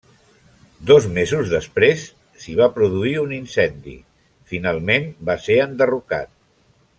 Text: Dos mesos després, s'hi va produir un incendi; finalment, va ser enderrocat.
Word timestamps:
Dos 0.91 1.07
mesos 1.17 1.51
després, 1.51 2.05
s'hi 2.45 2.55
va 2.61 2.69
produir 2.77 3.13
un 3.25 3.35
incendi; 3.37 3.93
finalment, 4.55 5.07
va 5.31 5.37
ser 5.45 5.61
enderrocat. 5.69 6.35